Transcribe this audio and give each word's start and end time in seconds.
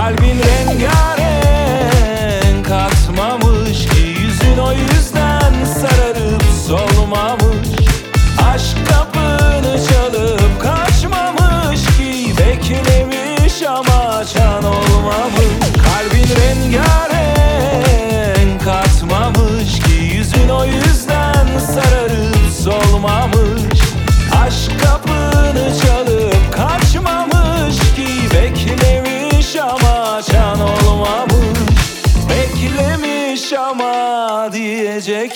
Kalbin 0.00 0.40
rengarenk 0.40 1.29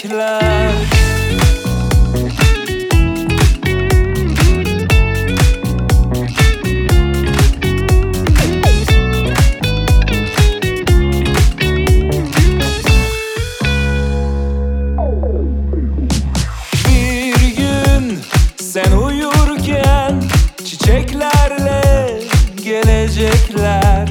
diyecekler 0.04 0.72
Bir 16.88 17.56
gün 17.56 18.18
sen 18.56 18.92
uyurken 18.92 20.22
çiçeklerle 20.64 22.10
gelecekler. 22.64 24.08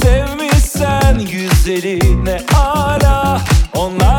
Sevmişsen 0.00 1.18
güzeli 1.18 2.24
ne 2.24 2.40
ala 2.56 3.40
onlar 3.76 4.13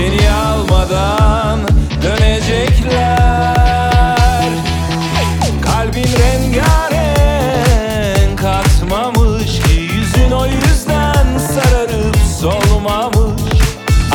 seni 0.00 0.30
almadan 0.30 1.60
dönecekler. 2.02 3.26
Kalbin 5.62 6.08
rengarenk 6.18 7.58
katmamış 8.38 9.60
ki 9.60 9.72
Yüzün 9.72 10.30
o 10.30 10.46
yüzden 10.46 11.38
sararıp 11.38 12.16
solmamış. 12.40 13.60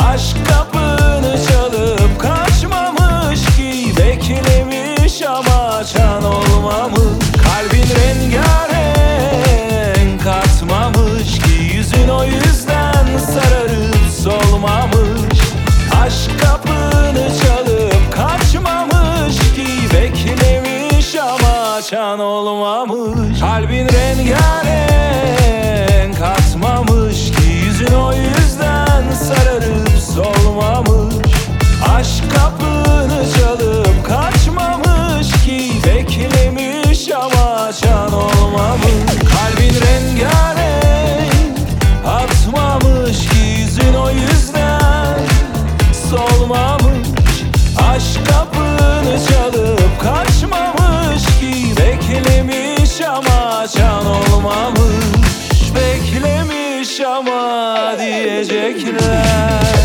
Aşk 0.08 0.36
kapını 0.48 1.38
çalıp 1.48 2.20
kaçmamış 2.20 3.46
ki 3.56 3.92
Beklemiş 3.98 5.22
ama 5.22 5.84
çan 5.84 6.24
olmamış. 6.24 7.26
Kalbin 7.44 7.88
rengarenk 7.96 9.04
katmamış 10.24 11.38
ki 11.38 11.54
Yüzün 11.74 12.08
o 12.08 12.24
yüzden 12.24 12.45
Aşk 16.16 16.40
kapını 16.40 17.28
çalıp 17.42 18.12
kaçmamış 18.12 19.38
ki 19.54 19.66
Beklemiş 19.94 21.14
ama 21.14 21.82
çan 21.82 22.18
olmamış. 22.18 23.40
Kalbin 23.40 23.88
rengarenk 23.88 24.98
katmamış 26.18 27.30
ki 27.30 27.42
Yüzün 27.64 27.92
o 27.94 28.12
yüzden 28.12 29.10
sararıp 29.10 29.88
solmamış. 30.14 31.14
Aşk 31.96 32.24
kapını 32.34 33.24
çalıp 33.38 34.06
kaçmamış 34.06 35.44
ki 35.44 35.72
Beklemiş 35.86 37.10
ama 37.12 37.72
can 37.82 38.12
olmamış. 38.12 39.06
Kalbin 39.06 39.74
rengarenk 39.74 40.45
Aşk 47.96 48.26
kapını 48.26 49.18
çalıp 49.28 50.00
kaçmamış 50.00 51.24
ki. 51.40 51.74
Beklemiş 51.76 53.00
ama 53.00 53.66
can 53.76 54.06
olmamış. 54.06 55.74
Beklemiş 55.74 57.00
ama 57.00 57.94
diyecekler 57.98 59.75